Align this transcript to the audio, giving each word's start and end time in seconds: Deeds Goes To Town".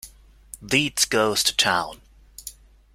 Deeds 0.65 1.05
Goes 1.05 1.43
To 1.43 1.55
Town". 1.55 2.01